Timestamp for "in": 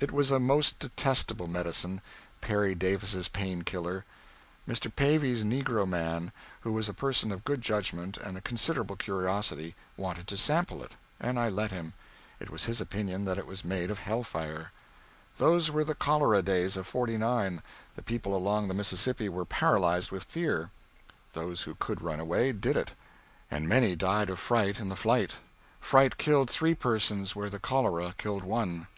24.78-24.90